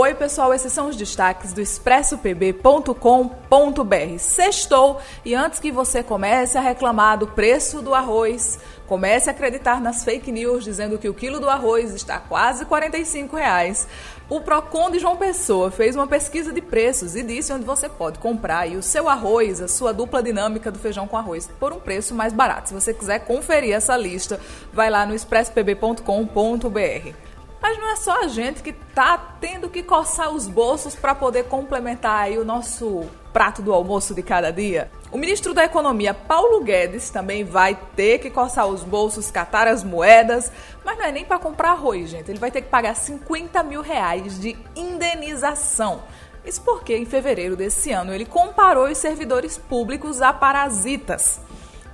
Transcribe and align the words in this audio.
Oi, 0.00 0.14
pessoal, 0.14 0.54
esses 0.54 0.72
são 0.72 0.86
os 0.86 0.94
destaques 0.94 1.52
do 1.52 1.60
expressopb.com.br. 1.60 4.18
Sextou 4.20 5.00
e 5.24 5.34
antes 5.34 5.58
que 5.58 5.72
você 5.72 6.04
comece 6.04 6.56
a 6.56 6.60
reclamar 6.60 7.18
do 7.18 7.26
preço 7.26 7.82
do 7.82 7.92
arroz, 7.92 8.60
comece 8.86 9.28
a 9.28 9.32
acreditar 9.32 9.80
nas 9.80 10.04
fake 10.04 10.30
news 10.30 10.62
dizendo 10.62 10.98
que 10.98 11.08
o 11.08 11.14
quilo 11.14 11.40
do 11.40 11.50
arroz 11.50 11.92
está 11.92 12.20
quase 12.20 12.64
45 12.64 13.34
reais. 13.34 13.88
O 14.30 14.40
Procon 14.40 14.92
de 14.92 15.00
João 15.00 15.16
Pessoa 15.16 15.68
fez 15.68 15.96
uma 15.96 16.06
pesquisa 16.06 16.52
de 16.52 16.60
preços 16.60 17.16
e 17.16 17.24
disse 17.24 17.52
onde 17.52 17.64
você 17.64 17.88
pode 17.88 18.20
comprar 18.20 18.68
o 18.68 18.82
seu 18.84 19.08
arroz, 19.08 19.60
a 19.60 19.66
sua 19.66 19.92
dupla 19.92 20.22
dinâmica 20.22 20.70
do 20.70 20.78
feijão 20.78 21.08
com 21.08 21.16
arroz, 21.16 21.50
por 21.58 21.72
um 21.72 21.80
preço 21.80 22.14
mais 22.14 22.32
barato. 22.32 22.68
Se 22.68 22.74
você 22.74 22.94
quiser 22.94 23.24
conferir 23.24 23.74
essa 23.74 23.96
lista, 23.96 24.38
vai 24.72 24.90
lá 24.90 25.04
no 25.04 25.12
expresspb.com.br. 25.12 27.27
Mas 27.60 27.78
não 27.78 27.90
é 27.90 27.96
só 27.96 28.22
a 28.22 28.28
gente 28.28 28.62
que 28.62 28.72
tá 28.72 29.18
tendo 29.40 29.68
que 29.68 29.82
coçar 29.82 30.30
os 30.30 30.46
bolsos 30.46 30.94
para 30.94 31.14
poder 31.14 31.44
complementar 31.44 32.22
aí 32.22 32.38
o 32.38 32.44
nosso 32.44 33.06
prato 33.32 33.62
do 33.62 33.72
almoço 33.72 34.14
de 34.14 34.22
cada 34.22 34.52
dia. 34.52 34.90
O 35.10 35.18
ministro 35.18 35.54
da 35.54 35.64
Economia, 35.64 36.12
Paulo 36.12 36.60
Guedes, 36.62 37.10
também 37.10 37.44
vai 37.44 37.78
ter 37.96 38.18
que 38.18 38.30
coçar 38.30 38.66
os 38.66 38.82
bolsos, 38.82 39.30
catar 39.30 39.66
as 39.66 39.82
moedas, 39.82 40.52
mas 40.84 40.98
não 40.98 41.04
é 41.04 41.12
nem 41.12 41.24
para 41.24 41.38
comprar 41.38 41.70
arroz, 41.70 42.10
gente. 42.10 42.30
Ele 42.30 42.38
vai 42.38 42.50
ter 42.50 42.62
que 42.62 42.68
pagar 42.68 42.94
50 42.94 43.62
mil 43.62 43.80
reais 43.80 44.38
de 44.38 44.56
indenização. 44.76 46.02
Isso 46.44 46.62
porque 46.62 46.96
em 46.96 47.04
fevereiro 47.04 47.56
desse 47.56 47.90
ano 47.90 48.14
ele 48.14 48.24
comparou 48.24 48.86
os 48.88 48.98
servidores 48.98 49.58
públicos 49.58 50.22
a 50.22 50.32
parasitas. 50.32 51.40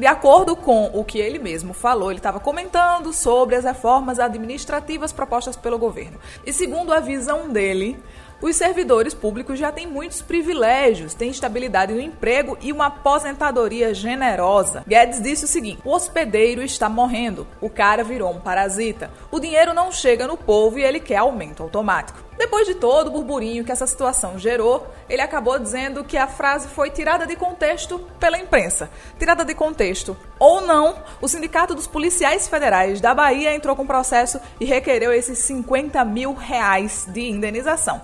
De 0.00 0.06
acordo 0.06 0.56
com 0.56 0.86
o 0.94 1.04
que 1.04 1.18
ele 1.18 1.38
mesmo 1.38 1.74
falou, 1.74 2.10
ele 2.10 2.20
estava 2.20 2.40
comentando 2.40 3.12
sobre 3.12 3.54
as 3.54 3.64
reformas 3.64 4.18
administrativas 4.18 5.12
propostas 5.12 5.56
pelo 5.56 5.78
governo. 5.78 6.18
E 6.46 6.54
segundo 6.54 6.90
a 6.90 7.00
visão 7.00 7.50
dele, 7.50 8.02
os 8.42 8.56
servidores 8.56 9.12
públicos 9.12 9.58
já 9.58 9.70
têm 9.70 9.86
muitos 9.86 10.22
privilégios, 10.22 11.14
têm 11.14 11.30
estabilidade 11.30 11.92
no 11.92 12.00
emprego 12.00 12.56
e 12.60 12.72
uma 12.72 12.86
aposentadoria 12.86 13.92
generosa. 13.92 14.82
Guedes 14.86 15.22
disse 15.22 15.44
o 15.44 15.48
seguinte: 15.48 15.80
o 15.84 15.90
hospedeiro 15.90 16.62
está 16.62 16.88
morrendo, 16.88 17.46
o 17.60 17.68
cara 17.68 18.02
virou 18.02 18.30
um 18.30 18.40
parasita, 18.40 19.10
o 19.30 19.38
dinheiro 19.38 19.74
não 19.74 19.92
chega 19.92 20.26
no 20.26 20.36
povo 20.36 20.78
e 20.78 20.82
ele 20.82 21.00
quer 21.00 21.16
aumento 21.16 21.62
automático. 21.62 22.30
Depois 22.38 22.66
de 22.66 22.74
todo 22.74 23.08
o 23.08 23.10
burburinho 23.10 23.62
que 23.62 23.70
essa 23.70 23.86
situação 23.86 24.38
gerou, 24.38 24.86
ele 25.10 25.20
acabou 25.20 25.58
dizendo 25.58 26.02
que 26.02 26.16
a 26.16 26.26
frase 26.26 26.68
foi 26.68 26.88
tirada 26.88 27.26
de 27.26 27.36
contexto 27.36 27.98
pela 28.18 28.38
imprensa. 28.38 28.88
Tirada 29.18 29.44
de 29.44 29.54
contexto 29.54 30.16
ou 30.38 30.62
não, 30.62 30.96
o 31.20 31.28
Sindicato 31.28 31.74
dos 31.74 31.86
Policiais 31.86 32.48
Federais 32.48 32.98
da 32.98 33.14
Bahia 33.14 33.54
entrou 33.54 33.76
com 33.76 33.86
processo 33.86 34.40
e 34.58 34.64
requereu 34.64 35.12
esses 35.12 35.38
50 35.40 36.02
mil 36.06 36.32
reais 36.32 37.04
de 37.06 37.28
indenização 37.28 38.00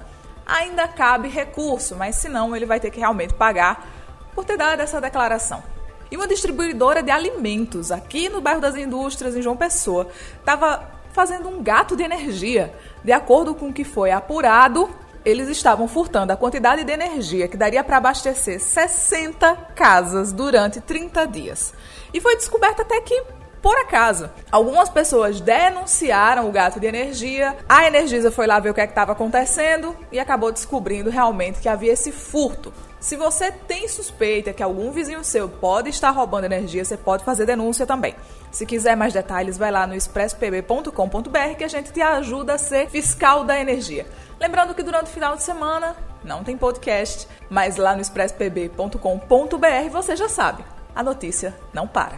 ainda 0.47 0.87
cabe 0.87 1.29
recurso, 1.29 1.97
mas 1.97 2.17
se 2.17 2.29
não, 2.29 2.55
ele 2.55 2.65
vai 2.65 2.79
ter 2.79 2.91
que 2.91 3.01
realmente 3.01 3.35
pagar 3.35 3.87
por 4.35 4.45
ter 4.45 4.57
dado 4.57 4.81
essa 4.81 5.01
declaração. 5.01 5.63
E 6.11 6.17
uma 6.17 6.29
distribuidora 6.29 7.03
de 7.03 7.11
alimentos 7.11 7.91
aqui 7.91 8.29
no 8.29 8.41
bairro 8.41 8.61
das 8.61 8.77
Indústrias, 8.77 9.35
em 9.35 9.43
João 9.43 9.57
Pessoa, 9.57 10.09
estava 10.39 10.89
fazendo 11.13 11.49
um 11.49 11.63
gato 11.63 11.97
de 11.97 12.05
energia. 12.05 12.73
De 13.03 13.11
acordo 13.11 13.55
com 13.55 13.71
o 13.71 13.73
que 13.73 13.83
foi 13.83 14.13
apurado, 14.13 14.89
eles 15.25 15.49
estavam 15.49 15.89
furtando 15.89 16.33
a 16.33 16.37
quantidade 16.37 16.85
de 16.85 16.93
energia 16.93 17.49
que 17.49 17.57
daria 17.57 17.83
para 17.83 17.97
abastecer 17.97 18.61
60 18.61 19.57
casas 19.75 20.33
durante 20.33 20.81
30 20.81 21.27
dias. 21.27 21.75
E 22.15 22.21
foi 22.21 22.37
descoberto 22.37 22.83
até 22.83 23.01
que 23.01 23.25
por 23.67 23.77
acaso. 23.79 24.31
Algumas 24.49 24.89
pessoas 24.89 25.41
denunciaram 25.41 26.49
o 26.49 26.53
gato 26.53 26.79
de 26.79 26.87
energia, 26.87 27.57
a 27.69 27.85
Energisa 27.85 28.31
foi 28.31 28.47
lá 28.47 28.61
ver 28.61 28.71
o 28.71 28.75
que 28.75 28.81
é 28.81 28.85
estava 28.85 29.11
acontecendo 29.11 29.97
e 30.13 30.21
acabou 30.21 30.53
descobrindo 30.53 31.11
realmente 31.11 31.59
que 31.59 31.69
havia 31.69 31.93
esse 31.93 32.13
furto. 32.13 32.73
Se 33.01 33.17
você 33.17 33.51
tem 33.51 33.89
suspeita 33.89 34.53
que 34.53 34.63
algum 34.63 34.93
vizinho 34.93 35.25
seu 35.25 35.49
pode 35.49 35.91
estar 35.91 36.11
roubando 36.11 36.45
energia, 36.45 36.85
você 36.85 36.97
pode 36.97 37.25
fazer 37.25 37.45
denúncia 37.45 37.85
também. 37.85 38.15
Se 38.53 38.65
quiser 38.65 38.97
mais 38.97 39.13
detalhes, 39.13 39.59
vai 39.59 39.73
lá 39.73 39.85
no 39.85 39.97
expresspb.com.br 39.97 41.57
que 41.59 41.65
a 41.65 41.69
gente 41.69 41.91
te 41.91 42.01
ajuda 42.01 42.55
a 42.55 42.59
ser 42.59 42.89
fiscal 42.89 43.43
da 43.43 43.59
energia. 43.59 44.07
Lembrando 44.39 44.77
que 44.77 44.83
durante 44.85 45.07
o 45.07 45.13
final 45.13 45.35
de 45.35 45.43
semana 45.43 45.97
não 46.23 46.45
tem 46.45 46.57
podcast, 46.57 47.27
mas 47.51 47.77
lá 47.77 47.97
no 47.97 48.01
expresspb.com.br 48.01 49.91
você 49.91 50.15
já 50.15 50.29
sabe, 50.29 50.65
a 50.97 51.03
notícia 51.03 51.55
não 51.75 51.87
para. 51.87 52.17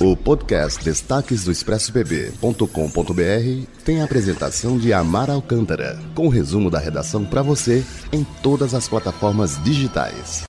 O 0.00 0.16
podcast 0.16 0.84
Destaques 0.84 1.44
do 1.44 1.50
ExpressoPB.com.br 1.50 3.66
tem 3.84 4.00
a 4.00 4.04
apresentação 4.04 4.78
de 4.78 4.92
Amar 4.92 5.28
Alcântara, 5.28 5.98
com 6.14 6.28
resumo 6.28 6.70
da 6.70 6.78
redação 6.78 7.24
para 7.24 7.42
você 7.42 7.84
em 8.12 8.22
todas 8.42 8.74
as 8.74 8.88
plataformas 8.88 9.62
digitais. 9.64 10.44